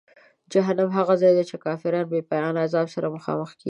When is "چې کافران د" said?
1.49-2.11